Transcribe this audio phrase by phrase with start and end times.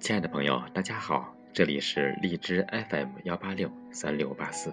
[0.00, 4.72] 亲爱的朋友，大家好，这里是荔枝 FM 幺八六三六八四，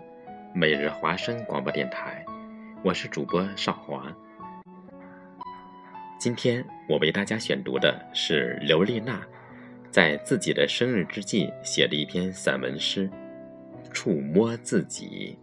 [0.55, 2.25] 每日华声广播电台，
[2.81, 4.15] 我是主播少华。
[6.17, 9.21] 今天我为大家选读的是刘丽娜
[9.91, 13.09] 在自己的生日之际写的一篇散文诗
[13.91, 15.37] 《触摸自己》。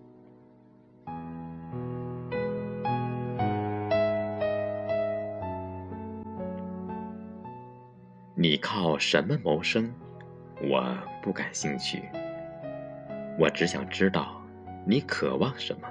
[8.47, 9.91] 你靠什么谋生？
[10.61, 12.03] 我不感兴趣。
[13.39, 14.39] 我只想知道，
[14.85, 15.89] 你渴望什么？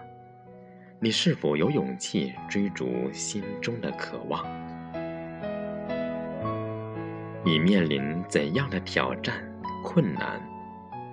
[0.99, 4.45] 你是否有勇气追逐心中的渴望？
[7.44, 9.44] 你面临怎样的挑战、
[9.83, 10.39] 困难？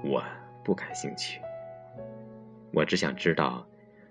[0.05, 0.23] 我
[0.63, 1.41] 不感兴趣。
[2.71, 3.67] 我只想知道，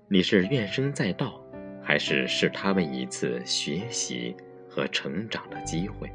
[0.08, 1.40] 你是怨声载道，
[1.84, 4.36] 还是视他们一次学习
[4.68, 6.12] 和成长的机会？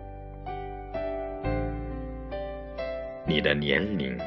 [3.26, 4.18] 你的年龄，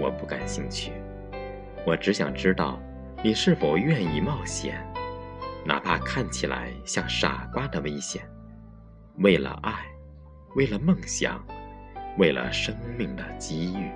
[0.00, 0.90] 我不感兴趣。
[1.86, 2.80] 我只想知道，
[3.22, 4.82] 你是否愿意冒险，
[5.62, 8.22] 哪怕看起来像傻瓜的危险，
[9.18, 9.74] 为了爱，
[10.54, 11.44] 为了梦想，
[12.16, 13.90] 为了生命的机遇。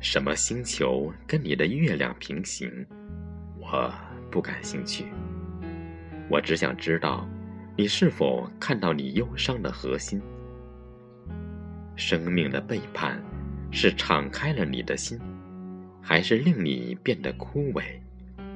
[0.00, 2.84] 什么星球跟你的月亮平行？
[3.56, 3.92] 我
[4.32, 5.06] 不感兴趣。
[6.30, 7.26] 我只想知道，
[7.76, 10.22] 你是否看到你忧伤的核心？
[11.96, 13.20] 生命的背叛，
[13.72, 15.18] 是敞开了你的心，
[16.00, 17.82] 还是令你变得枯萎，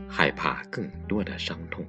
[0.08, 1.84] 害怕更多的伤痛？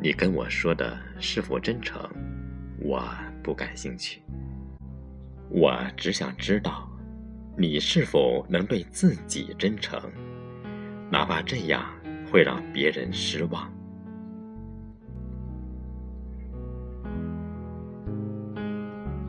[0.00, 2.00] 你跟我说的是否真诚？
[2.78, 3.02] 我
[3.42, 4.22] 不感兴趣。
[5.48, 6.88] 我只想知道。
[7.58, 9.98] 你是否能对自己真诚，
[11.10, 11.90] 哪怕这样
[12.30, 13.72] 会让别人失望？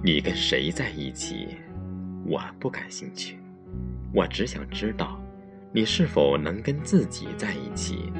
[0.04, 1.48] 你跟谁在一起？
[2.26, 3.38] 我不感兴趣。
[4.14, 5.18] 我只想知道，
[5.72, 8.12] 你是否能跟自己在一起？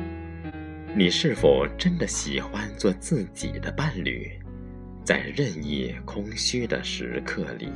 [0.96, 4.32] 你是否真的喜欢做自己的伴侣，
[5.04, 7.68] 在任意空虚的时刻里？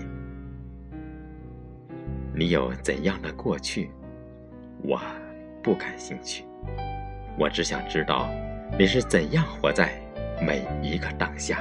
[2.33, 3.91] 你有怎样的过去？
[4.83, 4.99] 我
[5.61, 6.45] 不感兴趣。
[7.37, 8.29] 我只想知道
[8.79, 9.91] 你是怎样活在
[10.41, 11.59] 每一个当下。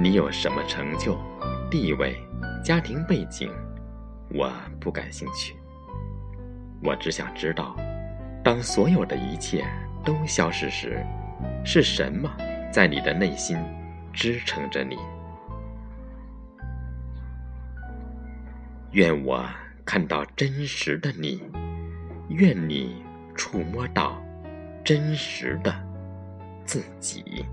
[0.00, 1.18] 你有什么成就、
[1.70, 2.16] 地位、
[2.64, 3.50] 家庭背景？
[4.34, 4.50] 我
[4.80, 5.54] 不感兴趣。
[6.82, 7.76] 我只想知道，
[8.42, 9.64] 当所有的一切
[10.04, 11.04] 都消失时，
[11.64, 12.30] 是什么
[12.72, 13.58] 在你的内心
[14.12, 14.96] 支撑着你？
[18.92, 19.46] 愿我
[19.84, 21.42] 看到真实的你，
[22.30, 23.02] 愿你
[23.34, 24.18] 触摸到
[24.82, 25.74] 真实的
[26.64, 27.44] 自己。